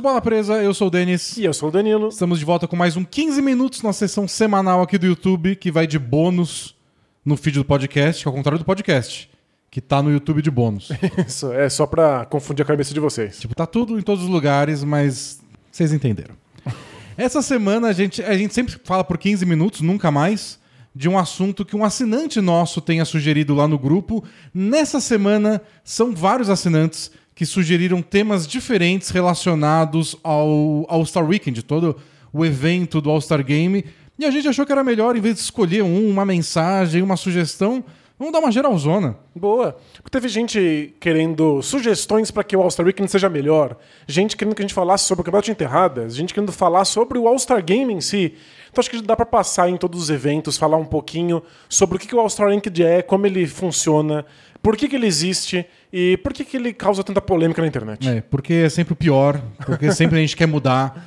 [0.00, 1.36] Bola Presa, eu sou o Denis.
[1.36, 2.08] E eu sou o Danilo.
[2.08, 5.70] Estamos de volta com mais um 15 minutos na sessão semanal aqui do YouTube, que
[5.70, 6.74] vai de bônus
[7.22, 9.28] no feed do podcast, que é ao contrário do podcast,
[9.70, 10.88] que tá no YouTube de bônus.
[11.28, 13.38] Isso, é só pra confundir a cabeça de vocês.
[13.40, 15.38] tipo, tá tudo em todos os lugares, mas
[15.70, 16.34] vocês entenderam.
[17.14, 20.58] Essa semana a gente, a gente sempre fala por 15 minutos, nunca mais,
[20.94, 24.24] de um assunto que um assinante nosso tenha sugerido lá no grupo.
[24.54, 31.96] Nessa semana, são vários assinantes que sugeriram temas diferentes relacionados ao All-Star Weekend, todo
[32.30, 33.82] o evento do All-Star Game.
[34.18, 37.16] E a gente achou que era melhor, em vez de escolher um, uma mensagem, uma
[37.16, 37.82] sugestão,
[38.18, 39.16] vamos dar uma geralzona.
[39.34, 39.74] Boa.
[40.10, 43.74] Teve gente querendo sugestões pra que o All-Star Weekend seja melhor,
[44.06, 47.16] gente querendo que a gente falasse sobre o Campeonato de Enterradas, gente querendo falar sobre
[47.18, 48.34] o All-Star Game em si.
[48.70, 51.98] Então acho que dá pra passar em todos os eventos, falar um pouquinho sobre o
[51.98, 54.26] que o All-Star Weekend é, como ele funciona,
[54.62, 58.08] por que, que ele existe e por que, que ele causa tanta polêmica na internet.
[58.08, 61.06] É, porque é sempre o pior, porque sempre a gente quer mudar.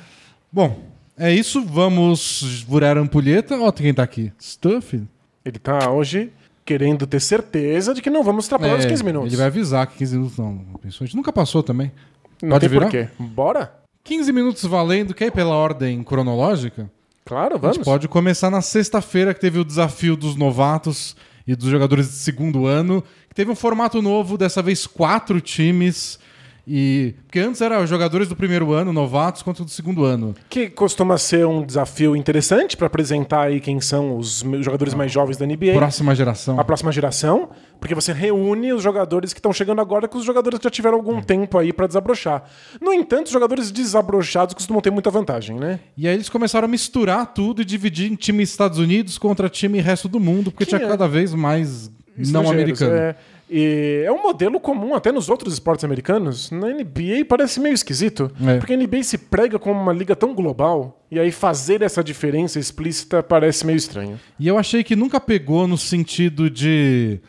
[0.52, 0.84] Bom,
[1.16, 3.58] é isso, vamos vurar a ampulheta.
[3.60, 4.32] Ó, quem tá aqui.
[4.40, 5.02] Stuff.
[5.44, 6.32] Ele tá hoje
[6.64, 9.28] querendo ter certeza de que não vamos extrapolar os 15 minutos.
[9.28, 10.64] É, Ele vai avisar que 15 minutos não.
[10.82, 11.92] A gente nunca passou também.
[12.42, 12.82] Não Pode tem virar?
[12.86, 13.08] porquê.
[13.18, 13.74] Bora?
[14.02, 16.90] 15 minutos valendo, quer ir pela ordem cronológica?
[17.24, 17.76] Claro, A vamos.
[17.76, 22.14] gente pode começar na sexta-feira, que teve o desafio dos novatos e dos jogadores de
[22.16, 23.02] segundo ano,
[23.34, 26.18] teve um formato novo, dessa vez quatro times.
[26.66, 27.14] E.
[27.26, 30.34] Porque antes era jogadores do primeiro ano, novatos, contra o do segundo ano.
[30.48, 35.36] Que costuma ser um desafio interessante para apresentar aí quem são os jogadores mais jovens
[35.36, 35.74] da NBA.
[35.74, 36.58] Próxima geração.
[36.58, 40.58] A próxima geração, porque você reúne os jogadores que estão chegando agora com os jogadores
[40.58, 42.44] que já tiveram algum tempo aí para desabrochar.
[42.80, 45.80] No entanto, os jogadores desabrochados costumam ter muita vantagem, né?
[45.98, 49.82] E aí eles começaram a misturar tudo e dividir em time Estados Unidos contra time
[49.82, 52.94] resto do mundo, porque Que tinha é- cada vez mais não americano.
[52.94, 53.14] É,
[53.50, 56.50] e é um modelo comum até nos outros esportes americanos.
[56.50, 58.56] Na NBA parece meio esquisito, É.
[58.58, 62.58] porque a NBA se prega como uma liga tão global, e aí fazer essa diferença
[62.58, 64.18] explícita parece meio estranho.
[64.40, 67.20] E eu achei que nunca pegou no sentido de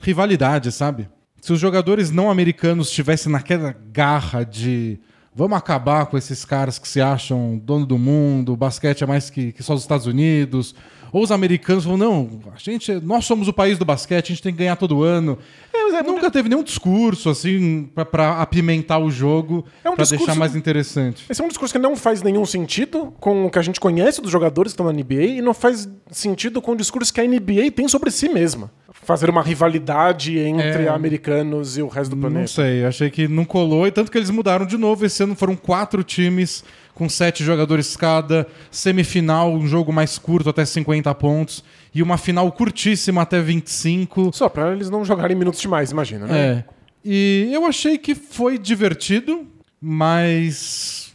[0.00, 1.08] rivalidade, sabe?
[1.40, 4.98] Se os jogadores não americanos tivessem naquela garra de
[5.34, 9.30] vamos acabar com esses caras que se acham dono do mundo, o basquete é mais
[9.30, 10.74] que, que só os Estados Unidos,
[11.12, 14.42] ou os americanos falam, não, a gente, nós somos o país do basquete, a gente
[14.42, 15.38] tem que ganhar todo ano.
[15.72, 20.34] É, é Nunca teve nenhum discurso assim pra apimentar o jogo, É um discurso- deixar
[20.38, 21.24] mais interessante.
[21.30, 24.20] Esse é um discurso que não faz nenhum sentido com o que a gente conhece
[24.20, 27.24] dos jogadores que estão na NBA e não faz sentido com o discurso que a
[27.24, 28.72] NBA tem sobre si mesma.
[29.04, 30.88] Fazer uma rivalidade entre É.
[30.88, 32.46] americanos e o resto do Não planeta.
[32.48, 35.04] sei, eu achei que não colou, e tanto que eles mudaram de novo.
[35.04, 40.64] Esse ano foram quatro times com sete jogadores cada, semifinal, um jogo mais curto, até
[40.64, 44.30] 50 pontos, e uma final curtíssima até 25.
[44.32, 46.38] Só pra eles não jogarem minutos demais, imagina, né?
[46.38, 46.64] É.
[47.04, 49.46] E eu achei que foi divertido,
[49.80, 51.12] mas.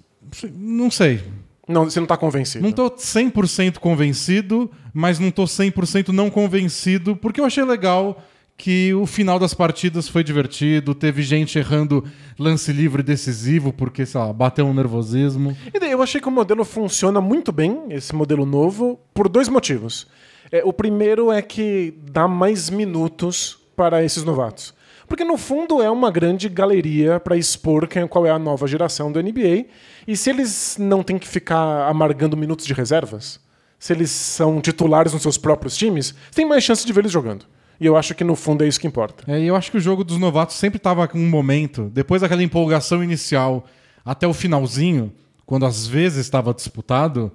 [0.54, 1.22] Não sei.
[1.68, 2.64] Não, você não tá convencido.
[2.64, 8.22] Não tô 100% convencido, mas não tô 100% não convencido, porque eu achei legal
[8.58, 12.04] que o final das partidas foi divertido, teve gente errando
[12.38, 15.56] lance livre decisivo, porque, sei lá, bateu um nervosismo.
[15.82, 20.06] Eu achei que o modelo funciona muito bem, esse modelo novo, por dois motivos.
[20.52, 24.74] É, o primeiro é que dá mais minutos para esses novatos.
[25.08, 29.10] Porque, no fundo, é uma grande galeria para expor quem, qual é a nova geração
[29.10, 29.68] do NBA.
[30.06, 33.40] E se eles não têm que ficar amargando minutos de reservas,
[33.80, 37.46] se eles são titulares nos seus próprios times, tem mais chance de ver eles jogando.
[37.80, 39.24] E eu acho que, no fundo, é isso que importa.
[39.32, 42.22] É, e eu acho que o jogo dos novatos sempre tava com um momento, depois
[42.22, 43.66] daquela empolgação inicial
[44.04, 45.14] até o finalzinho,
[45.46, 47.32] quando às vezes estava disputado,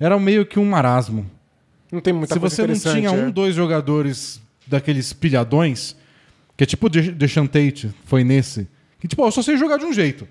[0.00, 1.30] era meio que um marasmo.
[1.92, 3.30] Não tem muita Se você não tinha um, é.
[3.30, 5.94] dois jogadores daqueles pilhadões,
[6.56, 7.12] que é tipo o De-
[7.48, 8.66] Tate, foi nesse,
[8.98, 10.26] que tipo, eu só sei jogar de um jeito.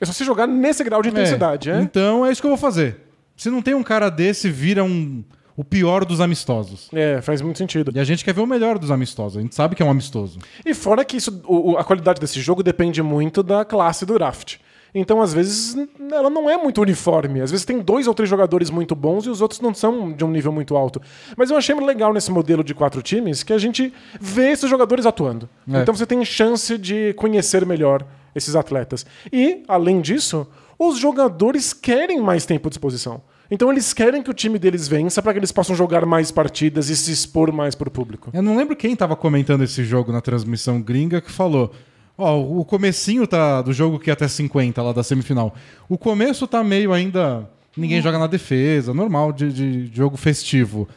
[0.00, 1.80] É só se jogar nesse grau de intensidade, é?
[1.80, 3.07] Então é isso que eu vou fazer.
[3.38, 5.24] Se não tem um cara desse, vira um,
[5.56, 6.88] o pior dos amistosos.
[6.92, 7.90] É, faz muito sentido.
[7.94, 9.38] E a gente quer ver o melhor dos amistosos.
[9.38, 10.38] A gente sabe que é um amistoso.
[10.66, 14.56] E fora que isso, o- a qualidade desse jogo depende muito da classe do draft.
[14.94, 15.76] Então, às vezes,
[16.10, 17.40] ela não é muito uniforme.
[17.42, 20.24] Às vezes tem dois ou três jogadores muito bons e os outros não são de
[20.24, 21.00] um nível muito alto.
[21.36, 25.04] Mas eu achei legal nesse modelo de quatro times que a gente vê esses jogadores
[25.06, 25.48] atuando.
[25.72, 25.82] É.
[25.82, 29.04] Então você tem chance de conhecer melhor esses atletas.
[29.32, 30.46] E, além disso,
[30.78, 33.20] os jogadores querem mais tempo de exposição.
[33.50, 36.90] Então eles querem que o time deles vença para que eles possam jogar mais partidas
[36.90, 38.30] e se expor mais para o público.
[38.32, 41.72] Eu não lembro quem tava comentando esse jogo na transmissão gringa que falou.
[42.16, 45.54] Ó, o comecinho tá do jogo que é até 50 lá da semifinal.
[45.88, 47.48] O começo tá meio ainda.
[47.76, 50.88] Ninguém joga na defesa, normal de, de jogo festivo.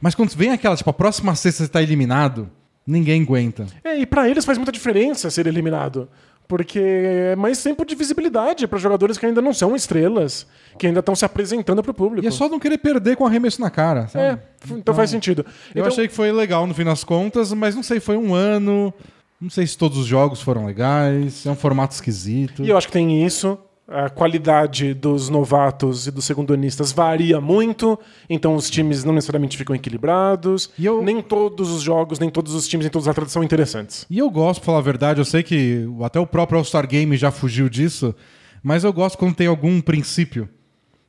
[0.00, 2.50] Mas quando vem aquela, tipo, a próxima sexta você tá eliminado,
[2.86, 3.66] ninguém aguenta.
[3.84, 6.08] É, e pra eles faz muita diferença ser eliminado.
[6.52, 10.46] Porque é mais tempo de visibilidade para jogadores que ainda não são estrelas,
[10.78, 12.22] que ainda estão se apresentando para o público.
[12.22, 14.06] E é só não querer perder com arremesso na cara.
[14.08, 14.22] Sabe?
[14.22, 14.38] É,
[14.70, 15.46] então, faz sentido.
[15.74, 18.34] Eu Então, achei que foi legal no fim das contas, mas não sei, foi um
[18.34, 18.92] ano.
[19.40, 21.46] Não sei se todos os jogos foram legais.
[21.46, 22.62] É um formato esquisito.
[22.62, 23.58] E eu acho que tem isso.
[23.88, 27.98] A qualidade dos novatos e dos segundanistas varia muito,
[28.30, 30.70] então os times não necessariamente ficam equilibrados.
[30.78, 33.42] E eu- Nem todos os jogos, nem todos os times, nem todos os atletas são
[33.42, 34.06] interessantes.
[34.08, 37.16] E eu gosto, pra falar a verdade, eu sei que até o próprio All-Star Game
[37.16, 38.14] já fugiu disso,
[38.62, 40.48] mas eu gosto quando tem algum princípio.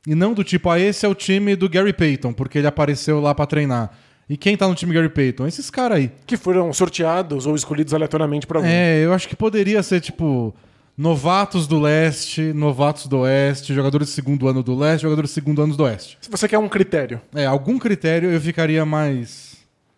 [0.06, 3.20] E não do tipo, ah, esse é o time do Gary Payton, porque ele apareceu
[3.20, 3.92] lá pra treinar.
[4.28, 5.46] E quem tá no time Gary Payton?
[5.46, 6.10] Esses caras aí.
[6.26, 8.68] Que foram sorteados ou escolhidos aleatoriamente para algum.
[8.68, 10.54] É, eu acho que poderia ser tipo
[10.96, 15.62] novatos do leste, novatos do oeste, jogadores de segundo ano do leste, jogadores de segundo
[15.62, 16.18] ano do oeste.
[16.20, 17.20] Se você quer um critério.
[17.34, 19.53] É, algum critério eu ficaria mais.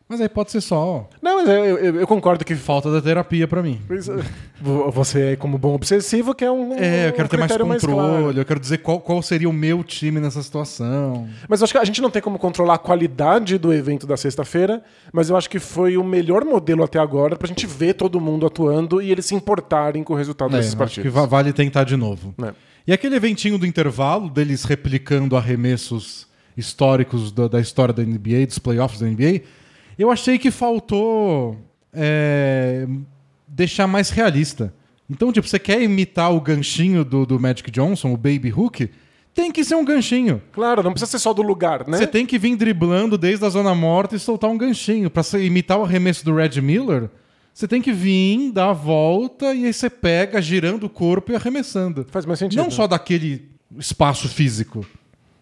[0.09, 3.49] Mas aí pode ser só Não, mas eu, eu- eu concordo que falta da terapia
[3.49, 3.81] pra mim.
[4.61, 6.75] Vo- Você, como bom obsessivo, quer um.
[6.75, 7.83] É, eu quero um ter mais controle,
[8.23, 8.39] claro.
[8.39, 11.29] eu quero dizer qual, qual seria o meu time nessa situação.
[11.49, 14.17] Mas eu acho que a gente não tem como controlar a qualidade do evento da
[14.17, 14.81] sexta-feira,
[15.13, 18.47] mas eu acho que foi o melhor modelo até agora pra gente ver todo mundo
[18.47, 21.13] atuando e eles se importarem com o resultado É, desses eu acho que partidos.
[21.21, 22.33] va- vale tentar de novo.
[22.45, 22.53] É.
[22.87, 28.59] E aquele eventinho do intervalo, deles replicando arremessos históricos da, da história da NBA, dos
[28.61, 29.43] playoffs da NBA,
[30.03, 31.57] eu achei que faltou
[31.93, 32.87] é,
[33.47, 34.73] deixar mais realista.
[35.09, 38.91] Então, tipo, você quer imitar o ganchinho do, do Magic Johnson, o Baby Hook?
[39.33, 40.43] Tem que ser um ganchinho.
[40.51, 41.99] Claro, não precisa ser só do lugar, né?
[41.99, 45.11] Você tem que vir driblando desde a zona morta e soltar um ganchinho.
[45.11, 47.11] Pra imitar o arremesso do Red Miller,
[47.53, 51.37] você tem que vir, dar a volta e aí você pega girando o corpo e
[51.37, 52.07] arremessando.
[52.11, 52.63] Faz mais sentido.
[52.63, 54.87] Não só daquele espaço físico.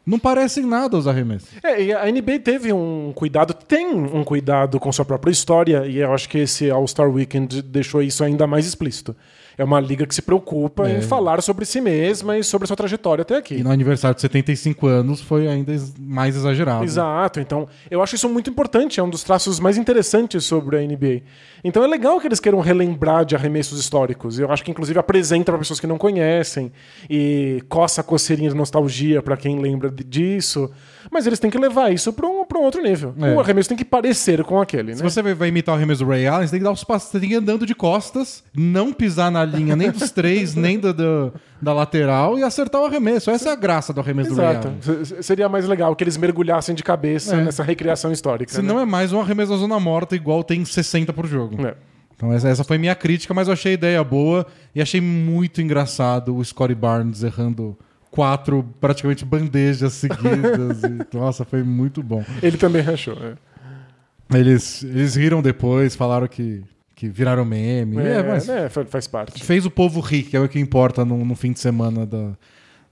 [0.07, 1.49] Não parecem nada os arremessos.
[1.63, 5.99] É, e a NBA teve um cuidado, tem um cuidado com sua própria história, e
[5.99, 9.17] eu acho que esse All-Star Weekend deixou isso ainda mais explícito.
[9.57, 10.99] É uma liga que se preocupa É.
[10.99, 13.55] em falar sobre si mesma e sobre a sua trajetória até aqui.
[13.57, 16.85] E no aniversário de 75 anos foi ainda mais exagerado.
[16.85, 20.81] Exato, então eu acho isso muito importante, é um dos traços mais interessantes sobre a
[20.81, 21.23] NBA.
[21.63, 24.39] Então é legal que eles queiram relembrar de arremessos históricos.
[24.39, 26.73] Eu acho que inclusive apresenta para pessoas que não conhecem
[27.09, 30.71] e coça a coceirinha de nostalgia para quem lembra disso.
[31.11, 33.15] Mas eles têm que levar isso para um, pra um outro nível.
[33.21, 33.35] É.
[33.35, 35.09] O arremesso tem que parecer com aquele, Se né?
[35.11, 37.21] você vai- imitar o arremesso do Ray Allen, você tem que dar os passos, você
[37.21, 40.93] tem que ir andando de costas, não pisar na linha nem dos três, nem do,
[40.95, 43.31] do- da lateral e acertar o arremesso.
[43.31, 44.69] Essa é a graça do arremesso do Ray Exato.
[44.69, 45.05] Allen.
[45.05, 47.45] Se- Seria mais legal que eles mergulhassem de cabeça É.
[47.45, 48.53] nessa recriação histórica.
[48.53, 48.69] Se né?
[48.69, 51.67] não é mais um arremesso na zona morta, igual tem 60 por jogo.
[51.67, 51.75] É.
[52.17, 55.61] Então essa, essa foi minha crítica, mas eu achei a ideia boa e achei muito
[55.61, 57.77] engraçado o Scottie Barnes errando
[58.15, 60.83] quatro praticamente bandejas seguidas.
[60.85, 62.25] e, nossa, foi muito bom.
[62.41, 63.15] Ele também achou.
[63.21, 64.39] é.
[64.39, 66.63] Eles, eles riram depois, falaram que,
[66.95, 67.99] que viraram meme.
[67.99, 69.43] É, É, mas né, fa- faz parte.
[69.43, 72.33] fez o povo rir, que é o que importa no, no fim de semana da-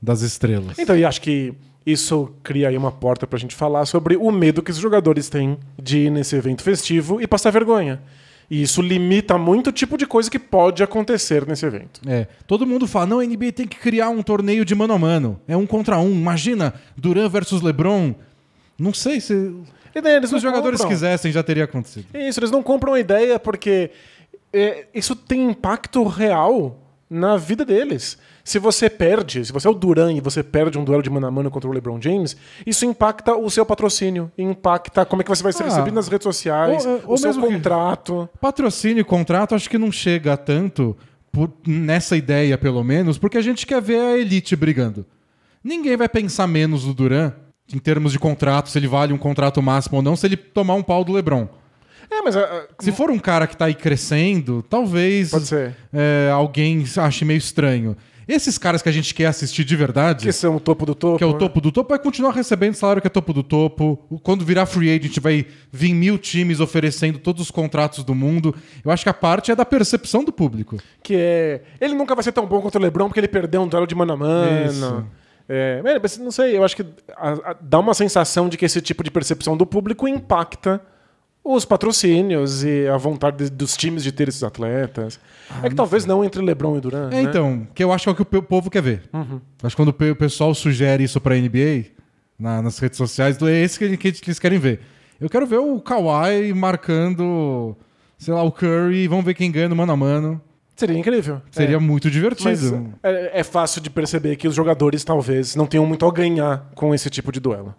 [0.00, 0.76] das estrelas.
[0.78, 1.54] Então, e acho que
[1.86, 5.56] isso cria aí uma porta pra gente falar sobre o medo que os jogadores têm
[5.80, 8.00] de ir nesse evento festivo e passar vergonha.
[8.52, 12.02] E isso limita muito o tipo de coisa que pode acontecer nesse evento.
[12.06, 14.98] É, todo mundo fala, não, a NBA tem que criar um torneio de mano a
[14.98, 15.40] mano.
[15.48, 16.12] É um contra um.
[16.12, 18.14] Imagina, Duran versus LeBron.
[18.78, 19.54] Não sei se,
[19.94, 20.94] daí se os jogadores compram.
[20.94, 22.08] quisessem já teria acontecido.
[22.12, 23.90] Isso, eles não compram a ideia porque
[24.52, 26.78] é, isso tem impacto real
[27.12, 28.16] na vida deles.
[28.42, 31.26] Se você perde, se você é o Duran e você perde um duelo de mano
[31.26, 35.28] a mano contra o LeBron James, isso impacta o seu patrocínio, impacta como é que
[35.28, 35.66] você vai ser Ah.
[35.66, 38.28] recebido nas redes sociais, Ou- ou o seu contrato.
[38.40, 40.96] Patrocínio e contrato acho que não chega tanto
[41.30, 45.04] por- nessa ideia, pelo menos, porque a gente quer ver a elite brigando.
[45.62, 47.32] Ninguém vai pensar menos no Duran
[47.72, 50.74] em termos de contrato, se ele vale um contrato máximo ou não, se ele tomar
[50.74, 51.46] um pau do LeBron.
[52.12, 55.74] É, mas ah, Se for um cara que tá aí crescendo, talvez Pode ser.
[55.92, 57.96] é, alguém ache meio estranho.
[58.28, 61.18] Esses caras que a gente quer assistir de verdade, que são o topo do topo.
[61.18, 61.38] que é o né?
[61.38, 63.98] topo do topo, vai continuar recebendo salário que é topo do topo.
[64.22, 68.54] Quando virar free agent, vai vir mil times oferecendo todos os contratos do mundo.
[68.84, 70.76] Eu acho que a parte é da percepção do público.
[71.02, 71.62] Que é.
[71.80, 73.94] Ele nunca vai ser tão bom contra o Lebron porque ele perdeu um duelo de
[73.94, 74.66] mano a mano.
[74.70, 75.06] Isso.
[75.48, 78.80] É, mas não sei, eu acho que a- a- dá uma sensação de que esse
[78.80, 80.80] tipo de percepção do público impacta
[81.44, 85.18] os patrocínios e a vontade de- dos times de ter esses atletas.
[85.62, 87.12] é que talvez não entre LeBron e Durant.
[87.12, 87.22] É, né?
[87.22, 89.02] então, que eu acho que é o que o povo quer ver.
[89.62, 91.86] Acho que quando o pe- o pessoal sugere isso pra NBA,
[92.38, 94.80] na- nas redes sociais, é esse que, que eles querem ver.
[95.20, 97.76] Eu quero ver o Kawhi marcando,
[98.18, 100.40] sei lá, o Curry, vamos ver quem ganha no mano a mano.
[100.74, 101.40] Seria incrível.
[101.50, 101.78] Seria É.
[101.78, 102.92] muito divertido.
[103.02, 106.94] é, é fácil de perceber que os jogadores talvez não tenham muito a ganhar com
[106.94, 107.74] esse tipo de duelo.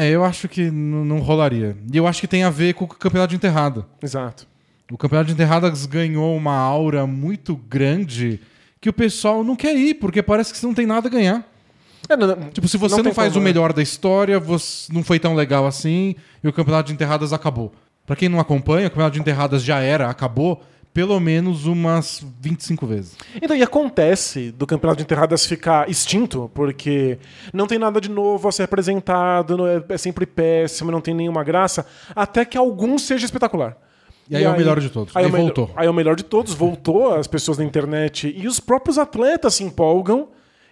[0.00, 1.76] É, eu acho que não rolaria.
[1.92, 3.84] E eu acho que tem a ver com o campeonato de enterrada.
[4.00, 4.46] Exato.
[4.92, 8.40] O campeonato de enterradas ganhou uma aura muito grande
[8.80, 11.44] que o pessoal não quer ir, porque parece que você não tem nada a ganhar.
[12.08, 13.50] É, não, não- Tipo, se você não, tem faz como, o né?
[13.50, 16.14] melhor da história, você não foi tão legal assim
[16.44, 17.72] e o campeonato de enterradas acabou.
[18.06, 22.86] Pra quem não acompanha, o campeonato de enterradas já era, acabou pelo menos umas 25
[22.86, 23.16] vezes.
[23.40, 27.18] Então, e acontece do campeonato de enterradas ficar extinto, porque
[27.52, 31.44] não tem nada de novo a ser apresentado, é, é sempre péssimo, não tem nenhuma
[31.44, 33.76] graça, até que algum seja espetacular.
[34.30, 35.16] E aí é o melhor de todos.
[35.16, 35.70] Aí, Aí é melhor- voltou.
[35.74, 39.54] Aí é o melhor de todos, voltou, as pessoas na internet e os próprios atletas
[39.54, 40.28] se empolgam.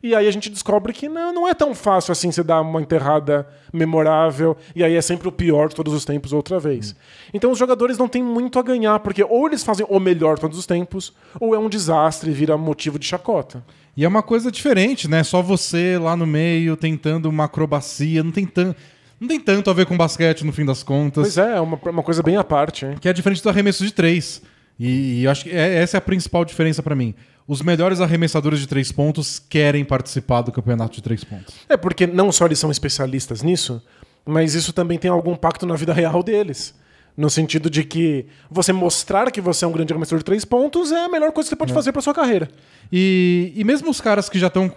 [0.06, 2.80] E aí a gente descobre que não, não é tão fácil assim você dar uma
[2.80, 6.94] enterrada memorável, e aí é sempre o pior de todos os tempos outra vez.
[7.32, 10.58] Então os jogadores não têm muito a ganhar, porque ou eles fazem o melhor todos
[10.58, 13.64] os tempos, ou é um desastre e vira motivo de chacota.
[13.96, 15.22] E é uma coisa diferente, né?
[15.25, 18.75] Só você lá no meio tentando uma acrobacia, não tem, tan...
[19.18, 21.22] não tem tanto a ver com basquete no fim das contas.
[21.22, 22.84] Pois é, é uma, uma coisa bem à parte.
[22.84, 22.94] hein?
[23.00, 24.42] Que é diferente do arremesso de três.
[24.78, 27.14] E, e eu acho que é- essa é a principal diferença pra mim.
[27.48, 31.54] Os melhores arremessadores de três pontos querem participar do campeonato de três pontos.
[31.68, 33.80] É porque não só eles são especialistas nisso,
[34.24, 36.74] mas isso também tem algum impacto na vida real deles.
[37.16, 40.92] No sentido de que você mostrar que você é um grande arremessador de três pontos
[40.92, 42.48] é a melhor coisa que você pode fazer pra sua carreira.
[42.92, 44.70] E, e mesmo os caras que já estão.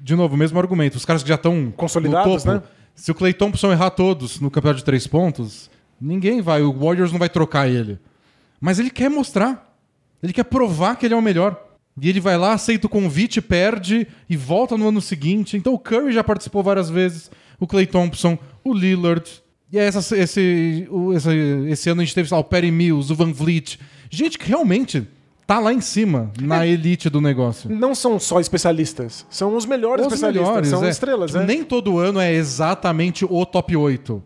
[0.00, 0.96] De novo, o mesmo argumento.
[0.96, 1.72] Os caras que já estão.
[1.76, 2.62] Consolidados, topo, né?
[2.94, 6.62] Se o Clay Thompson errar todos no campeonato de três pontos, ninguém vai.
[6.62, 7.98] O Warriors não vai trocar ele.
[8.60, 9.76] Mas ele quer mostrar.
[10.22, 11.71] Ele quer provar que ele é o melhor.
[12.00, 15.56] E ele vai lá, aceita o convite, perde e volta no ano seguinte.
[15.56, 17.30] Então o Curry já participou várias vezes.
[17.60, 19.28] O Clay Thompson, o Lillard.
[19.70, 21.30] E aí essa, esse, esse,
[21.68, 23.78] esse ano a gente teve lá, o Perry Mills, o Van Vliet.
[24.10, 25.06] Gente que realmente
[25.46, 27.70] tá lá em cima, na elite do negócio.
[27.70, 30.90] Não são só especialistas, são os melhores Os especialistas, melhores, são é.
[30.90, 31.46] estrelas, Tipo, né?
[31.46, 34.22] Nem todo ano é exatamente o top 8.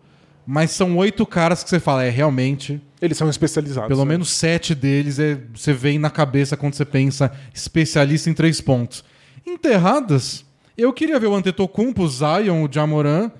[0.46, 2.80] Mas são oito caras que você fala, é realmente.
[3.06, 3.88] Eles são especializados.
[3.88, 4.10] Pelo né?
[4.10, 9.04] menos sete deles é, você vem na cabeça quando você pensa especialista em três pontos.
[9.46, 10.44] Enterradas,
[10.76, 13.30] eu queria ver o Antetokounmpo, o Zion, o Jamoran,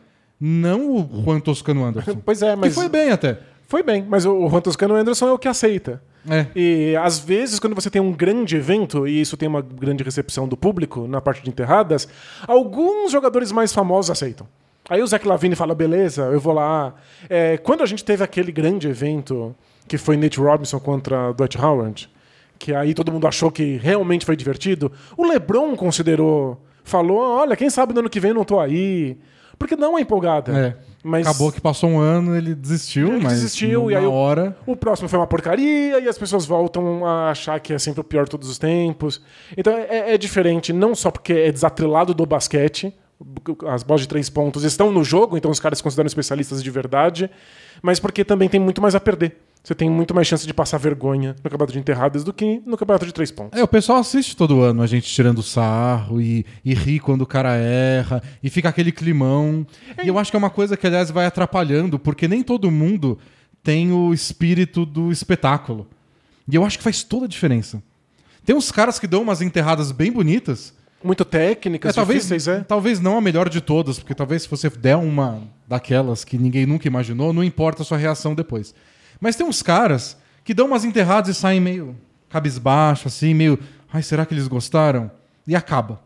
[0.41, 2.17] não o Juan Toscano Anderson.
[2.25, 3.39] Pois é, mas Que foi bem até.
[3.69, 6.01] Foi bem, mas o Juan Toscano Anderson é o que aceita.
[6.29, 6.47] É.
[6.55, 10.49] E às vezes, quando você tem um grande evento, e isso tem uma grande recepção
[10.49, 12.09] do público na parte de enterradas,
[12.47, 14.47] alguns jogadores mais famosos aceitam.
[14.89, 16.95] Aí o Zach Lavine fala, beleza, eu vou lá.
[17.29, 19.55] É, quando a gente teve aquele grande evento,
[19.89, 22.09] que foi Nate Robinson contra Dwight Howard,
[22.59, 27.69] que aí todo mundo achou que realmente foi divertido, o LeBron considerou, falou, olha, quem
[27.69, 29.19] sabe no ano que vem eu não tô aí.
[29.59, 30.53] Porque não é empolgada.
[30.57, 30.77] É.
[31.03, 34.55] Mas Acabou que passou um ano, ele desistiu, Ele mas desistiu, e aí o- hora...
[34.67, 38.05] o próximo foi uma porcaria e as pessoas voltam a achar que é sempre o
[38.05, 39.23] pior de todos os tempos.
[39.57, 42.95] Então é, é diferente, não só porque é desatrelado do basquete,
[43.67, 46.71] as bolas de três pontos estão no jogo, então os caras se consideram especialistas de
[46.71, 47.31] verdade,
[47.83, 49.37] mas porque também tem muito mais a perder.
[49.67, 52.77] Você tem muito mais chance de passar vergonha no campeonato de enterradas do que no
[52.77, 53.59] campeonato de três pontos.
[53.59, 57.27] É, o pessoal assiste todo ano a gente tirando sarro e, e ri quando o
[57.27, 59.67] cara erra e fica aquele climão.
[60.05, 63.19] E eu acho que é uma coisa que, aliás, vai atrapalhando, porque nem todo mundo
[63.61, 65.89] tem o espírito do espetáculo.
[66.49, 67.83] E eu acho que faz toda a diferença.
[68.45, 70.73] Tem uns caras que dão umas enterradas bem bonitas.
[71.07, 72.65] Muito técnicas, É, talvez, difíceis, é.
[72.65, 76.67] talvez não a melhor de todas, porque talvez se você der uma daquelas que ninguém
[76.67, 78.75] nunca imaginou, não importa a sua reação depois.
[79.21, 81.97] Mas tem uns caras que dão umas enterradas e saem meio
[82.29, 83.59] cabisbaixo, assim, meio.
[83.93, 85.11] Ai, será que eles gostaram?
[85.47, 86.01] E acaba.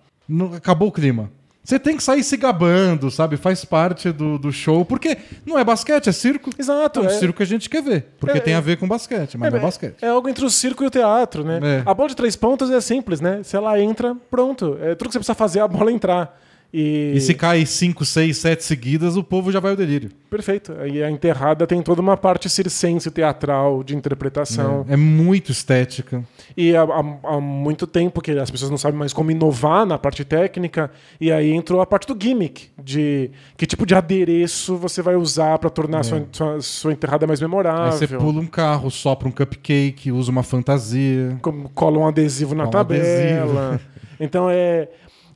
[0.54, 1.30] Acabou o clima.
[1.62, 3.36] Você tem que sair se gabando, sabe?
[3.36, 4.84] Faz parte do, do show.
[4.84, 6.50] Porque não é basquete, é circo.
[6.58, 7.10] Exato, É um é.
[7.10, 8.06] circo que a gente quer ver.
[8.18, 8.56] Porque É, tem é.
[8.56, 9.96] a ver com basquete, mas não é basquete.
[10.02, 11.60] É algo entre o circo e o teatro, né?
[11.62, 11.82] É.
[11.84, 13.42] A bola de três pontos é simples, né?
[13.44, 14.78] Se ela entra, pronto.
[14.80, 16.38] É tudo que você precisa fazer é a bola entrar.
[16.72, 20.10] E, E se cai 5, 6, 7 seguidas, o povo já vai ao delírio.
[20.30, 20.72] Perfeito.
[20.86, 24.86] E a enterrada tem toda uma parte circense teatral de interpretação.
[24.88, 26.22] É muito estética.
[26.56, 29.98] E há, há- há muito tempo que as pessoas não sabem mais como inovar na
[29.98, 30.92] parte técnica.
[31.20, 35.58] E aí entrou a parte do gimmick, de que tipo de adereço você vai usar
[35.58, 37.44] para tornar a sua, sua, sua enterrada mais É.
[37.44, 37.92] Aí memorável.
[37.98, 41.36] você pula um carro, sopra um cupcake, usa uma fantasia.
[41.42, 43.80] como cola um adesivo na Um tabela.
[44.20, 44.88] Então é, é- é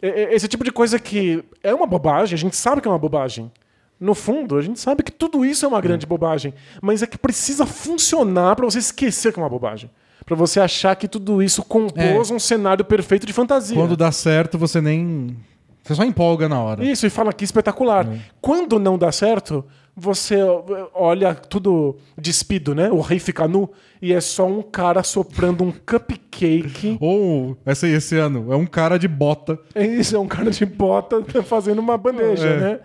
[0.06, 3.50] esse tipo de coisa que é uma bobagem, a gente sabe que é uma bobagem.
[3.98, 7.16] No fundo, a gente sabe que tudo isso é uma grande bobagem, mas é que
[7.16, 9.90] precisa funcionar para você esquecer que é uma bobagem.
[10.26, 13.76] Para você achar que tudo isso compôs um cenário perfeito de fantasia.
[13.76, 15.36] Quando dá certo, você nem.
[15.82, 16.84] Você só empolga na hora.
[16.84, 18.08] Isso, e fala que espetacular.
[18.40, 19.64] Quando não dá certo,
[19.96, 20.62] você ó,
[20.94, 22.90] olha tudo despido, né?
[22.90, 23.70] O rei fica nu
[24.02, 26.96] e é só um cara soprando um cupcake.
[27.00, 29.58] Ou, esse, esse ano, é um cara de bota.
[29.74, 32.56] É Isso, é um cara de bota fazendo uma bandeja, É.
[32.60, 32.80] né?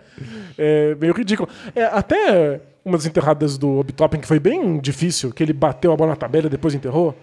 [0.56, 1.48] É meio ridículo.
[1.74, 5.92] É, até uma das enterradas do Obi Toppin, que foi bem difícil, que ele bateu
[5.92, 7.14] a bola na tabela e depois enterrou.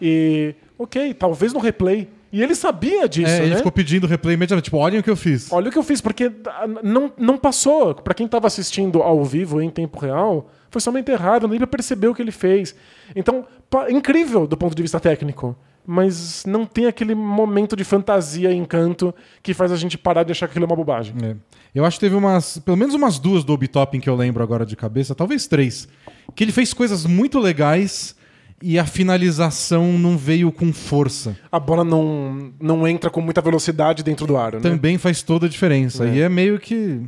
[0.00, 3.46] E, ok, talvez no replay E ele sabia disso, É, né?
[3.46, 4.64] ele ficou pedindo replay imediatamente.
[4.64, 5.52] Tipo, olhem o que eu fiz.
[5.52, 7.94] Olha o que eu fiz, porque ah, não, não passou.
[7.94, 12.06] Pra quem tava assistindo ao vivo, em tempo real, foi somente errado, nem pra perceber
[12.08, 12.74] o que ele fez.
[13.16, 13.44] Então,
[13.88, 15.56] incrível do ponto de vista técnico.
[15.84, 20.30] Mas não tem aquele momento de fantasia e encanto que faz a gente parar de
[20.30, 21.14] achar que aquilo é uma bobagem.
[21.22, 21.34] É.
[21.74, 22.58] Eu acho que teve umas.
[22.58, 25.88] Pelo menos umas duas do Obi-Topping que eu lembro agora de cabeça, talvez três.
[26.34, 28.14] Que ele fez coisas muito legais
[28.62, 31.36] e a finalização não veio com força.
[31.50, 34.62] A bola não, não entra com muita velocidade dentro do aro, né?
[34.62, 36.06] Também faz toda a diferença.
[36.06, 36.14] É.
[36.16, 37.00] E é meio que.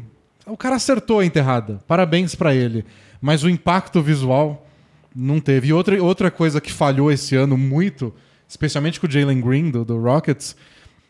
[0.47, 1.80] O cara acertou a enterrada.
[1.87, 2.85] Parabéns pra ele.
[3.21, 4.66] Mas o impacto visual
[5.14, 5.68] não teve.
[5.68, 8.12] E outra, outra coisa que falhou esse ano muito,
[8.49, 10.56] especialmente com o Jalen Green do, do Rockets,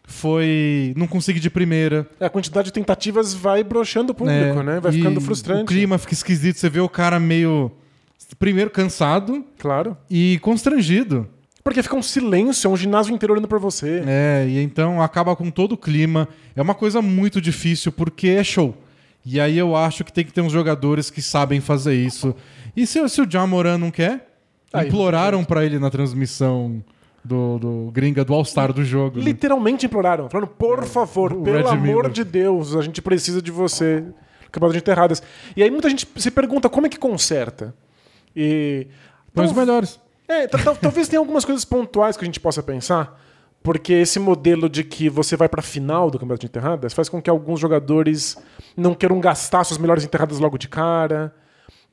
[0.05, 2.07] foi não conseguir de primeira.
[2.21, 4.81] A quantidade de tentativas vai broxando o público, né?
[4.81, 5.63] Vai ficando frustrante.
[5.63, 6.59] O clima fica esquisito.
[6.59, 7.71] Você vê o cara meio.
[8.39, 9.97] Primeiro cansado Claro.
[10.11, 11.29] e constrangido.
[11.65, 14.03] Porque fica um silêncio, é um ginásio inteiro olhando pra você.
[14.07, 16.27] É, e então acaba com todo o clima.
[16.57, 18.75] É uma coisa muito difícil porque é show.
[19.25, 22.35] E aí eu acho que tem que ter uns jogadores que sabem fazer isso.
[22.77, 24.29] E se, se o John Moran não quer,
[24.73, 26.83] Aí, imploraram pra ele na transmissão
[27.25, 29.19] do, do gringa do All-Star do jogo.
[29.19, 29.25] né?
[29.25, 32.11] Literalmente imploraram, falando, por favor, O pelo Red amor Miller.
[32.11, 34.03] de Deus, a gente precisa de você.
[34.51, 35.23] Campeonato de enterradas.
[35.57, 37.73] E aí muita gente se pergunta como é que conserta.
[38.37, 38.87] E.
[39.35, 40.01] Põe os Tal- melhores.
[40.29, 43.21] É, ta- ta- talvez tenha algumas coisas pontuais que a gente possa pensar,
[43.63, 47.21] porque esse modelo de que você vai pra final do campeonato de enterradas faz com
[47.21, 48.37] que alguns jogadores
[48.77, 51.35] não queiram gastar suas melhores enterradas logo de cara.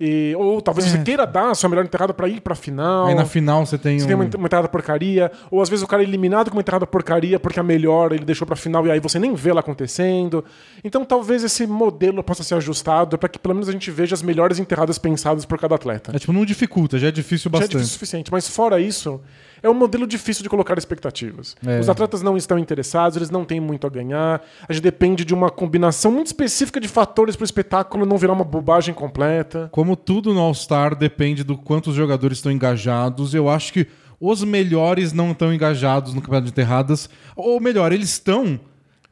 [0.02, 0.92] E, ou talvez É.
[0.92, 3.08] você queira dar a sua melhor enterrada pra ir pra final.
[3.08, 4.08] Aí na final você tem Você um.
[4.08, 6.88] tem uma, uma enterrada porcaria, ou às vezes o cara é eliminado com uma enterrada
[6.88, 10.44] porcaria porque a melhor ele deixou pra final e aí você nem vê ela acontecendo.
[10.86, 14.22] Então talvez esse modelo possa ser ajustado para que pelo menos a gente veja as
[14.22, 16.16] melhores enterradas pensadas por cada atleta.
[16.16, 17.72] É tipo, não dificulta, já é difícil Já é bastante.
[17.72, 19.20] difícil o suficiente, mas fora isso,
[19.62, 21.56] é um modelo difícil de colocar expectativas.
[21.66, 21.80] É.
[21.80, 24.42] Os atletas não estão interessados, eles não têm muito a ganhar.
[24.68, 28.34] A gente depende de uma combinação muito específica de fatores para o espetáculo não virar
[28.34, 29.70] uma bobagem completa.
[29.72, 33.88] Como tudo no All-Star depende do quanto os jogadores estão engajados, eu acho que
[34.20, 37.10] os melhores não estão engajados no campeonato de enterradas.
[37.36, 38.60] Ou melhor, eles estão,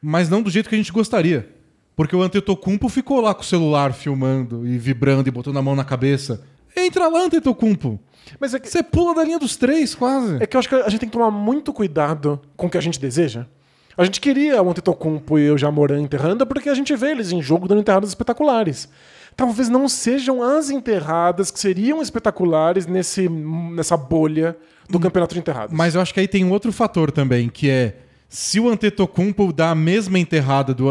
[0.02, 1.48] mas não do jeito que a gente gostaria.
[1.96, 5.74] Porque o Antetokounmpo ficou lá com o celular filmando e vibrando e botando a mão
[5.74, 6.44] na cabeça.
[6.76, 7.98] Entra lá, Antetokounmpo.
[8.38, 10.36] Mas é que, Você pula da linha dos três, quase.
[10.40, 12.76] é que eu acho que a gente tem que tomar muito cuidado com o que
[12.78, 13.46] a gente deseja.
[13.96, 17.42] A gente queria o Antetokounmpo e o Jamoran enterrando porque a gente vê eles em
[17.42, 18.88] jogo dando enterradas espetaculares.
[19.36, 24.56] Talvez não sejam as enterradas que seriam espetaculares nesse, nessa bolha
[24.88, 25.76] do campeonato de enterradas.
[25.76, 27.96] Mas eu acho que aí tem um outro fator também, que é
[28.28, 30.84] se o Antetokounmpo dá a mesma enterrada do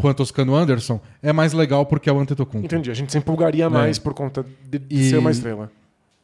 [0.00, 2.64] Juan Toscano Anderson, é mais legal porque é o Antetokounmpo.
[2.66, 5.70] Entendi, a gente se empolgaria mais por conta de, E- ser uma estrela.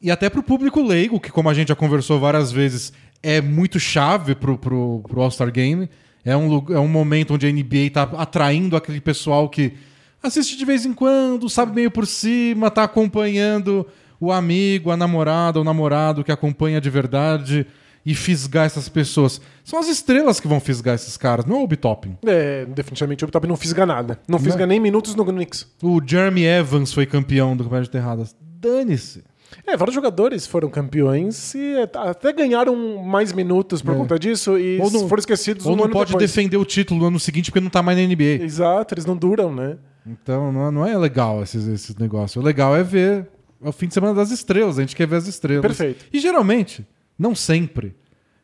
[0.01, 3.79] E até pro público leigo, que como a gente já conversou várias vezes, é muito
[3.81, 5.89] chave pro, pro, pro All-Star Game.
[6.25, 9.75] É um, é um momento onde a NBA tá atraindo aquele pessoal que
[10.23, 13.87] assiste de vez em quando, sabe meio por cima, tá acompanhando
[14.21, 17.67] o amigo, a namorada, o namorado que acompanha de verdade
[18.05, 19.41] e fisgar essas pessoas.
[19.65, 22.19] São as estrelas que vão fisgar esses caras, não é o Obi-Topping.
[22.27, 24.19] É, definitivamente o Top não fisga nada.
[24.29, 25.67] Não fisga nem minutos no Knicks.
[25.83, 28.37] O Jeremy Evans foi campeão do Campeonato de Terradas.
[28.61, 29.25] Dane-se.
[29.67, 33.97] É, vários jogadores foram campeões e até ganharam mais minutos por É.
[33.97, 36.29] conta disso e Ou não- foram esquecidos Ou não pode depois.
[36.31, 38.43] defender o título no ano seguinte porque não tá mais na NBA.
[38.43, 39.77] Exato, eles não duram, né?
[40.07, 42.43] Então não, não é legal esses, esses negócios.
[42.43, 43.29] O legal é ver
[43.63, 44.79] é o fim de semana das estrelas.
[44.79, 45.63] A gente quer ver as estrelas.
[45.63, 46.05] Perfeito.
[46.13, 46.85] E geralmente,
[47.19, 47.95] não sempre,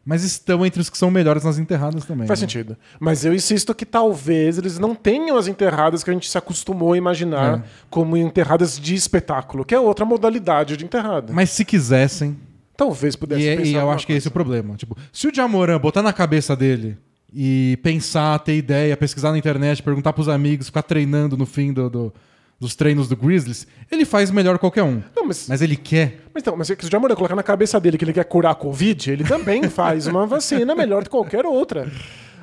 [0.04, 2.26] mas estão entre os que são melhores nas enterradas também.
[2.26, 2.46] Faz né?
[2.46, 2.76] sentido.
[2.98, 6.94] Mas eu insisto que talvez eles não tenham as enterradas que a gente se acostumou
[6.94, 7.62] a imaginar É.
[7.90, 11.33] como enterradas de espetáculo, que é outra modalidade de enterrada.
[11.33, 12.37] Mas se quisessem,
[12.76, 14.44] Talvez pudesse e, é- pensar e eu acho que esse é o coisa.
[14.44, 14.74] problema.
[14.76, 16.96] Tipo, se o Jamoran botar na cabeça dele
[17.33, 21.90] e pensar, ter ideia, pesquisar na internet, perguntar pros amigos, ficar treinando no fim do-
[21.90, 22.14] do-
[22.61, 25.03] dos treinos do Grizzlies, ele faz melhor qualquer um.
[25.16, 26.20] Não, mas, Mas ele quer.
[26.35, 28.55] mas, então, mas se o Jamoran colocar na cabeça dele que ele quer curar a
[28.55, 31.90] Covid, ele também faz uma vacina melhor que qualquer outra.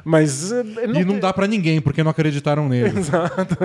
[0.07, 2.95] Mas eh, ele e não dá pra ninguém, porque não acreditaram nele.
[2.97, 3.57] Exato.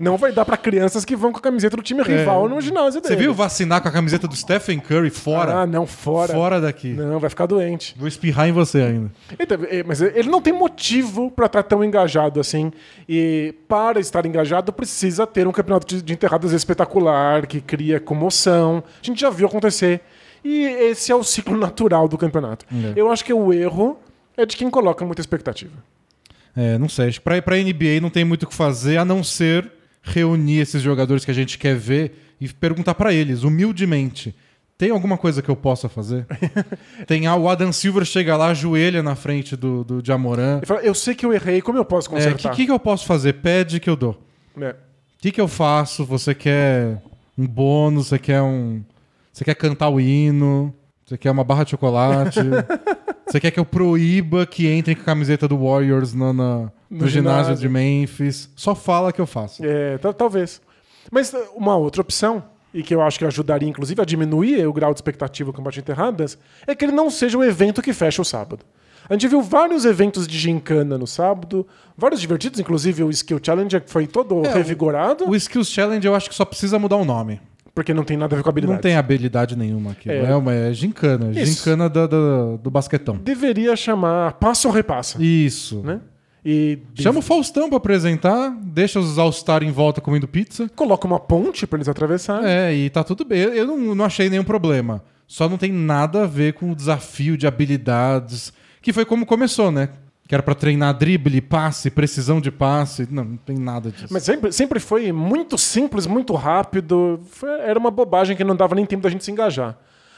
[0.00, 3.00] Não vai dar pra crianças que vão com a camiseta do time rival no ginásio
[3.00, 3.14] dele.
[3.14, 3.16] É.
[3.16, 5.60] Você viu vacinar com a camiseta do Stephen Curry fora?
[5.60, 6.32] Ah, não, fora.
[6.32, 6.88] Fora daqui.
[6.94, 7.94] Não, vai ficar doente.
[7.96, 9.12] Vou espirrar em você ainda.
[9.38, 12.72] Então, eh, mas ele não tem motivo pra estar tão engajado assim.
[13.08, 18.82] E para estar engajado, precisa ter um campeonato de, de enterradas espetacular, que cria comoção.
[19.00, 20.00] A gente já viu acontecer.
[20.44, 22.66] E esse é o ciclo natural do campeonato.
[22.68, 22.94] É.
[22.96, 23.96] Eu acho que o erro
[24.36, 25.72] é de quem coloca muita expectativa.
[26.56, 27.08] É, não sei.
[27.08, 29.70] Acho que pra, pra NBA não tem muito o que fazer a não ser
[30.02, 34.34] reunir esses jogadores que a gente quer ver e perguntar pra eles, humildemente.
[34.76, 36.26] Tem alguma coisa que eu possa fazer?
[37.06, 40.56] Tem ah, o Adam Silver chega lá, ajoelha na frente do, do Jamoran.
[40.56, 42.50] Ele fala, eu sei que eu errei, como eu posso É, o consertar?
[42.50, 43.34] que, que, que eu posso fazer?
[43.34, 44.20] Pede que eu dou.
[44.60, 44.70] É.
[44.70, 44.74] O
[45.20, 46.04] que, que eu faço?
[46.06, 47.00] Você quer
[47.38, 48.08] um bônus?
[48.08, 48.82] Você quer um.
[49.32, 50.74] Você quer cantar o hino?
[51.06, 52.40] Você quer uma barra de chocolate?
[53.32, 56.72] você quer que eu proíba que entrem com a camiseta do Warriors no, na- no,
[56.90, 57.56] No ginásio ginásio.
[57.56, 58.48] de Memphis?
[58.54, 59.64] Só fala que eu faço.
[59.64, 60.60] É, tal- talvez.
[61.10, 64.72] Mas uh, uma outra opção, e que eu acho que ajudaria, inclusive, a diminuir o
[64.72, 68.22] grau de expectativa com Combate Enterradas, é que ele não seja o evento que fecha
[68.22, 68.64] o sábado.
[69.10, 71.66] A gente viu vários eventos de gincana no sábado,
[71.98, 76.06] vários divertidos, inclusive o Skill Challenge que foi todo É, o- revigorado, O Skills Challenge
[76.06, 77.40] eu acho que só precisa mudar o nome.
[77.74, 78.76] Porque não tem nada a ver com habilidade.
[78.76, 80.10] Não tem habilidade nenhuma aqui.
[80.10, 80.24] É.
[80.30, 81.30] É, uma é gincana.
[81.30, 81.58] Isso.
[81.64, 83.16] Gincana da- da- do basquetão.
[83.16, 85.80] Deveria chamar Passa ou Repassa, Isso.
[85.82, 86.00] né?
[86.44, 90.68] E Chama o Faustão pra apresentar, deixa os All-Star em volta comendo pizza.
[90.74, 92.48] coloca uma ponte para eles atravessarem.
[92.50, 93.38] É, e tá tudo bem.
[93.40, 95.02] Eu- Eu não, não achei nenhum problema.
[95.26, 99.70] Só não tem nada a ver com o desafio de habilidades, que foi como começou,
[99.70, 99.88] né?
[100.28, 103.06] Que era pra treinar drible, passe, precisão de passe.
[103.10, 104.06] Não, não tem nada disso.
[104.10, 107.20] Mas sempre, sempre foi muito simples, muito rápido.
[107.30, 109.76] Foi- era uma bobagem que não dava nem tempo da gente se engajar.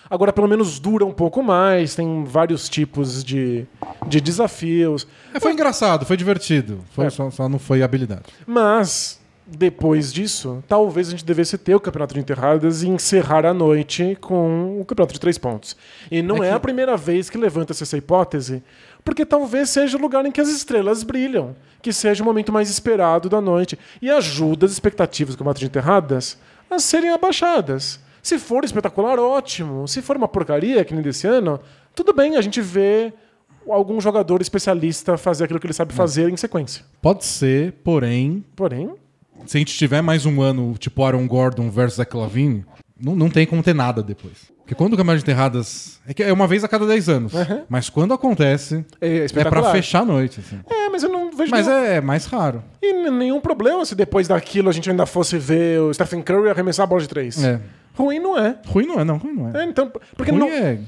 [0.08, 3.64] Agora, pelo menos, dura um pouco mais, tem vários tipos de,
[4.06, 5.06] de desafios.
[5.32, 6.80] É, foi engraçado, foi divertido.
[6.92, 7.10] Foi, É.
[7.10, 8.24] só, só não foi habilidade.
[8.46, 13.54] Mas, depois disso, talvez a gente devesse ter o Campeonato de Enterradas e encerrar a
[13.54, 15.74] noite com o Campeonato de Três Pontos.
[16.10, 18.62] E não É é, que- a primeira vez que levanta-se essa hipótese,
[19.04, 22.70] porque talvez seja o lugar em que as estrelas brilham, que seja o momento mais
[22.70, 26.38] esperado da noite e ajuda as expectativas do Campeonato de Enterradas
[26.70, 28.00] a serem abaixadas.
[28.22, 29.86] Se for espetacular, ótimo.
[29.86, 31.60] Se for uma porcaria, que nem desse ano,
[31.94, 33.12] tudo bem, a gente vê
[33.68, 36.84] algum jogador especialista fazer aquilo que ele sabe fazer em sequência.
[37.02, 38.94] Pode ser, porém, Porém,
[39.46, 42.64] se a gente tiver mais um ano, tipo Aaron Gordon versus Zach Lavine,
[43.00, 44.52] não, não tem como ter nada depois.
[44.58, 46.00] Porque quando o Campeonato de Enterradas.
[46.06, 47.32] É, que é uma vez a cada 10 anos.
[47.68, 50.40] Mas quando acontece, é é pra fechar a noite.
[50.40, 50.58] assim.
[50.70, 52.62] É, mas eu não vejo Mas nenhum, é mais raro.
[52.80, 56.84] e nenhum problema se depois daquilo a gente ainda fosse ver o Stephen Curry arremessar
[56.84, 57.42] a bola de três.
[57.44, 57.60] É.
[57.94, 58.58] Ruim não é.
[58.66, 59.18] Ruim não é, não.
[59.18, 59.62] Ruim não é.
[59.62, 60.48] É, então, porque ruim não.
[60.48, 60.78] é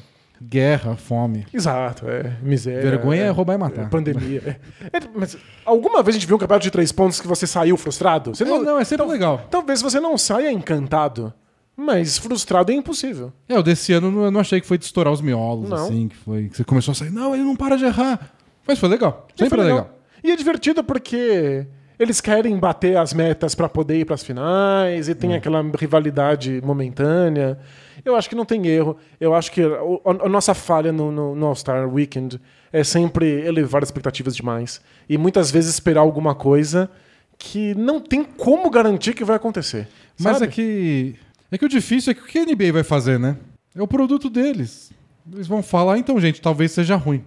[0.43, 1.47] guerra, fome.
[1.53, 2.83] Exato, é miséria.
[2.83, 3.87] Vergonha é roubar e matar.
[3.87, 4.43] é pandemia.
[4.47, 4.97] é.
[4.97, 7.77] É, mas alguma vez a gente viu um campeonato de três pontos que você saiu
[7.77, 8.35] frustrado?
[8.35, 9.47] Você É, não, é sempre legal.
[9.51, 11.33] Talvez você não saia encantado,
[11.77, 13.33] mas frustrado é impossível.
[13.49, 15.77] É, o desse ano eu não achei que foi de estourar os miolos, Não.
[15.77, 16.49] assim, que foi.
[16.49, 18.31] Que você começou a sair, não, ele não para de errar.
[18.67, 19.27] Mas foi legal.
[19.37, 19.91] Sempre foi é legal.
[20.25, 21.67] E é divertido porque
[21.99, 25.35] eles querem bater as metas pra poder ir pras finais e tem Hum.
[25.35, 27.59] aquela rivalidade momentânea.
[28.05, 28.97] Eu acho que não tem erro.
[29.21, 32.41] Eu acho que a, nossa falha no, no- no All-Star Weekend
[32.73, 34.81] é sempre elevar as expectativas demais.
[35.09, 36.91] E muitas vezes esperar alguma coisa
[37.39, 39.89] que não tem como garantir que vai acontecer.
[40.19, 40.47] Mas sabe?
[40.47, 41.15] é que.
[41.51, 43.37] É que o difícil é que o que a NBA vai fazer, né?
[43.75, 44.91] É o produto deles.
[45.33, 47.25] Eles vão falar, então, gente, talvez seja ruim.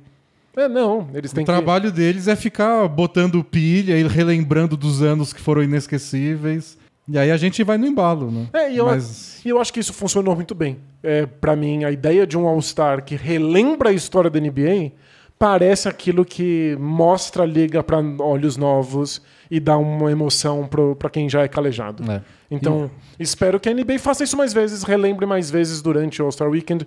[0.56, 1.08] É, não.
[1.14, 5.64] Eles têm O trabalho deles é ficar botando pilha e relembrando dos anos que foram
[5.64, 6.78] inesquecíveis.
[7.08, 8.48] E aí a gente vai no embalo, né?
[8.52, 8.58] que.
[8.58, 10.78] É, e eu, Mas e eu acho que isso funcionou muito bem.
[11.02, 14.92] É, para mim, a ideia de um All-Star que relembra a história da NBA
[15.40, 21.30] parece aquilo que mostra a liga para olhos novos e dá uma emoção pra quem
[21.30, 22.04] já é calejado.
[22.12, 22.22] É.
[22.52, 26.50] Então, espero que a NBA faça isso mais vezes, relembre mais vezes durante o All-Star
[26.50, 26.86] Weekend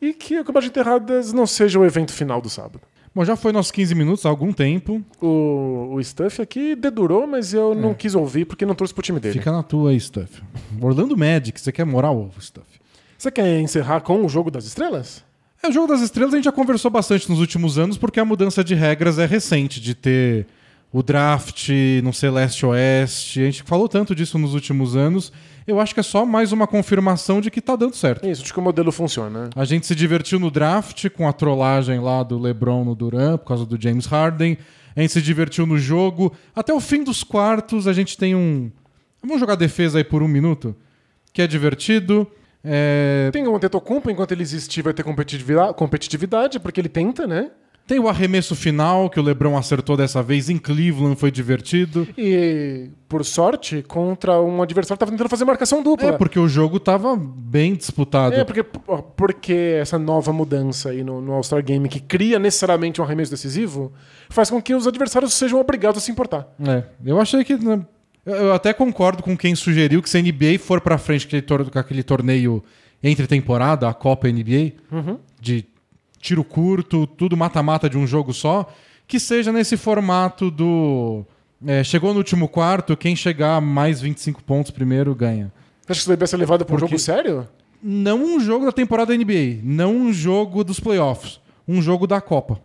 [0.00, 2.80] e que o Combate de Enterradas não seja o evento final do sábado.
[3.14, 5.02] Bom, já foi nossos 15 minutos há algum tempo.
[5.22, 9.20] O, o Stuff aqui dedurou, mas eu não quis ouvir porque não trouxe pro time
[9.20, 9.38] dele.
[9.38, 10.42] Fica na tua aí, Stuff.
[10.80, 12.66] Orlando Magic, você quer morar ovo, Stuff?
[13.16, 15.24] Você quer encerrar com o Jogo das Estrelas?
[15.64, 18.24] É, o Jogo das Estrelas a gente já conversou bastante nos últimos anos, porque a
[18.24, 20.46] mudança de regras é recente, de ter
[20.92, 21.70] o draft
[22.02, 23.40] no Celeste Oeste.
[23.40, 25.32] A gente falou tanto disso nos últimos anos.
[25.66, 28.28] Eu acho que é só mais uma confirmação de que tá dando certo.
[28.28, 29.48] Isso, de que o modelo funciona.
[29.56, 33.46] A gente se divertiu no draft com a trollagem lá do LeBron no Durant, por
[33.46, 34.58] causa do James Harden.
[34.94, 36.30] A gente se divertiu no jogo.
[36.54, 38.70] Até o fim dos quartos, a gente tem um.
[39.22, 40.76] Vamos jogar defesa aí por um minuto?
[41.32, 42.30] Que é divertido.
[42.64, 47.50] É, Tem o Antetokounmpo, enquanto ele existir, vai ter competitividade, porque ele tenta, né?
[47.86, 52.08] Tem o arremesso final, que o LeBron acertou dessa vez em Cleveland, foi divertido.
[52.16, 56.08] E, por sorte, contra um adversário que estava tentando fazer marcação dupla.
[56.08, 58.34] É, porque o jogo tava bem disputado.
[58.34, 63.04] É, porque, porque essa nova mudança aí no, no All-Star Game, que cria necessariamente um
[63.04, 63.92] arremesso decisivo,
[64.30, 66.48] faz com que os adversários sejam obrigados a se importar.
[66.66, 67.54] É, eu achei que.
[67.54, 67.84] né,
[68.26, 71.78] eu- Eu até concordo com quem sugeriu que se a NBA for pra frente com
[71.78, 72.62] aquele, torneio
[73.02, 74.72] entre temporada, a Copa NBA,
[75.40, 75.64] de
[76.20, 78.72] tiro curto, tudo mata-mata de um jogo só,
[79.06, 81.24] que seja nesse formato do.
[81.66, 85.52] é, chegou no último quarto, quem chegar a mais 25 pontos primeiro ganha.
[85.82, 87.46] Você acha que isso deve ser levado para um jogo sério?
[87.82, 92.18] não um jogo da temporada da NBA, não um jogo dos playoffs, um jogo da
[92.22, 92.58] Copa.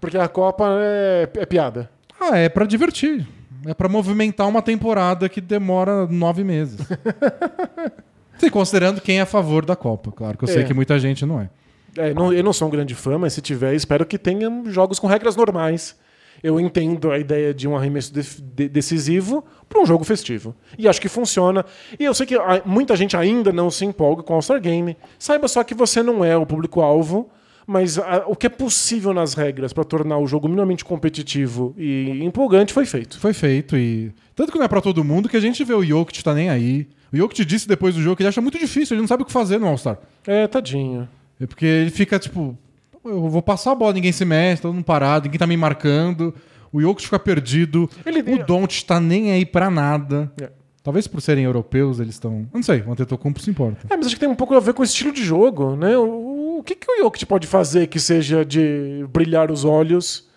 [0.00, 1.90] Porque a Copa é, é piada.
[2.18, 3.26] Ah, é pra divertir.
[3.66, 6.78] É pra movimentar uma temporada que demora nove meses.
[8.38, 10.64] Sim, considerando quem é a favor da Copa, claro, que eu sei É.
[10.64, 11.48] que muita gente não é.
[11.96, 14.98] É, não- eu não sou um grande fã, mas se tiver, espero que tenha jogos
[14.98, 15.96] com regras normais.
[16.42, 20.54] Eu entendo a ideia de um arremesso def- de- decisivo para um jogo festivo.
[20.76, 21.64] E acho que funciona.
[21.98, 22.34] E eu sei que
[22.66, 24.96] muita gente ainda não se empolga com o All-Star Game.
[25.18, 27.30] Saiba só que você não é o público-alvo,
[27.66, 32.20] mas ah, o que é possível nas regras para tornar o jogo minimamente competitivo e
[32.22, 33.18] empolgante foi feito.
[33.18, 34.12] Foi feito e.
[34.34, 36.50] Tanto que não é pra todo mundo que a gente vê o Jokic tá nem
[36.50, 36.86] aí.
[37.12, 39.26] O Jokic disse depois do jogo que ele acha muito difícil, ele não sabe o
[39.26, 39.98] que fazer no All-Star.
[40.26, 41.08] É, tadinho.
[41.40, 42.56] É porque ele fica tipo.
[43.04, 46.34] Eu vou passar a bola, ninguém se mexe, todo mundo parado, ninguém tá me marcando.
[46.72, 47.88] O Jokic fica perdido.
[48.04, 50.32] Ele- O Don't tá nem aí pra nada.
[50.40, 50.50] É.
[50.82, 52.46] Talvez por serem europeus, eles estão.
[52.52, 53.86] Não sei, o Antetokounmpo se importa.
[53.88, 55.96] É, mas acho que tem um pouco a ver com o estilo de jogo, né?
[55.96, 56.33] O
[56.64, 60.28] que, que o Jokic pode fazer que seja de brilhar os olhos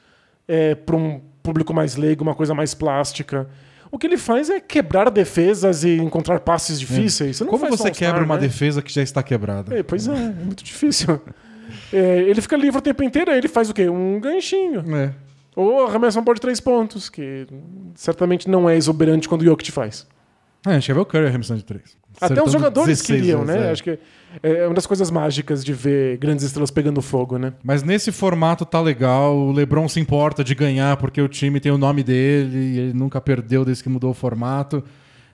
[0.47, 3.47] é, para um público mais leigo, uma coisa mais plástica?
[3.89, 7.37] O que ele faz é quebrar defesas e encontrar passes difíceis.
[7.37, 8.41] Você Como você All-Star, quebra uma né?
[8.41, 9.77] defesa que já está quebrada?
[9.77, 11.21] É, pois é, é muito difícil.
[11.91, 13.89] É, ele fica livre o tempo inteiro, aí ele faz o quê?
[13.89, 14.83] Um ganchinho.
[14.95, 15.13] É.
[15.55, 17.47] Ou arremessa uma bola de três pontos, que
[17.95, 20.05] certamente não é exuberante quando o Jokic faz.
[20.67, 21.95] É, a gente quer ver o Curry arremessando de três.
[22.19, 23.67] Até os jogadores 16 queriam, né?
[23.67, 23.71] é.
[23.71, 23.97] Acho que
[24.43, 27.53] é uma das coisas mágicas de ver grandes estrelas pegando fogo, né?
[27.63, 29.37] Mas nesse formato tá legal.
[29.37, 32.93] O LeBron se importa de ganhar porque o time tem o nome dele e ele
[32.93, 34.83] nunca perdeu desde que mudou o formato.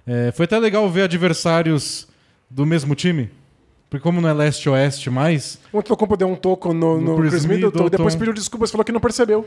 [0.06, 2.08] É, foi até legal ver adversários
[2.50, 3.30] do mesmo time.
[3.94, 7.30] Porque como não é leste-oeste mais, O Antetokounmpo deu um toco no, No no Chris
[7.30, 7.88] Chris Middleton, Middleton.
[7.88, 9.46] e depois pediu desculpas, falou que não percebeu.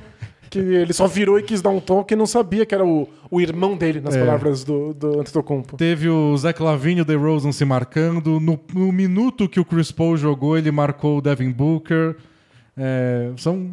[0.48, 3.09] Que ele só virou e quis dar um toque e não sabia que era o,
[3.28, 4.20] o irmão dele, nas É.
[4.20, 5.76] palavras do, do Antetokounmpo.
[5.76, 8.38] teve o Zach Lavine e o DeRozan se marcando.
[8.38, 12.14] No, no minuto que o Chris Paul jogou, ele marcou o Devin Booker.
[12.76, 13.68] É, são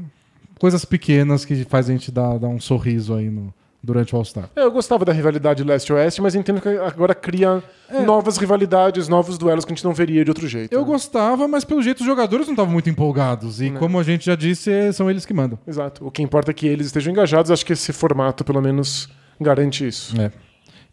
[0.60, 4.50] coisas pequenas que fazem a gente dar, dar um sorriso aí no- durante o All-Star.
[4.56, 7.62] É, Eu gostava da rivalidade leste-oeste, mas entendo que agora cria
[8.06, 10.74] novas rivalidades, novos duelos que a gente não veria de outro jeito.
[10.74, 10.88] Eu né?
[10.88, 13.62] gostava, mas pelo jeito os jogadores não estavam muito empolgados.
[13.62, 15.60] E como a gente já disse, é- são eles que mandam.
[15.68, 16.08] Exato.
[16.08, 17.52] O que importa é que eles estejam engajados.
[17.52, 20.20] Acho que esse formato, pelo menos, garante isso.
[20.20, 20.32] É.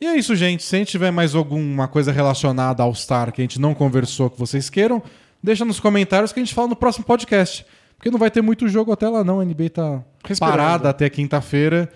[0.01, 0.63] E é isso, gente.
[0.63, 4.29] Se a gente tiver mais alguma coisa relacionada ao Star que a gente não conversou
[4.31, 5.01] que vocês queiram,
[5.43, 7.65] deixa nos comentários que a gente fala no próximo podcast.
[7.97, 9.41] Porque não vai ter muito jogo até lá, não.
[9.41, 10.57] A NBA tá Respirando.
[10.57, 11.89] parada até quinta-feira.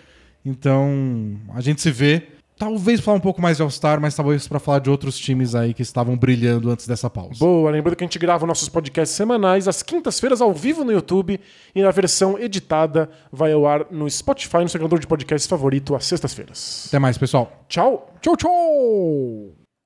[0.44, 2.28] Então, a gente se vê.
[2.56, 5.74] Talvez falar um pouco mais de All-Star, mas talvez para falar de outros times aí
[5.74, 7.40] que estavam brilhando antes dessa pausa.
[7.40, 11.40] Boa, lembrando que a gente grava nossos podcasts semanais às quintas-feiras ao vivo no YouTube
[11.74, 16.04] e na versão editada vai ao ar no Spotify, no seu de podcasts favorito, às
[16.04, 16.84] sextas-feiras.
[16.86, 17.50] Até mais, pessoal.
[17.68, 18.14] Tchau!
[18.20, 19.63] Tchau, tchau!